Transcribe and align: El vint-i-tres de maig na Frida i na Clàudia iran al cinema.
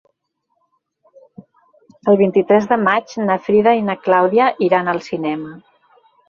El 2.13 2.17
vint-i-tres 2.21 2.65
de 2.71 2.79
maig 2.87 3.13
na 3.27 3.37
Frida 3.49 3.75
i 3.81 3.85
na 3.91 3.97
Clàudia 4.07 4.49
iran 4.71 4.91
al 4.95 5.05
cinema. 5.11 5.55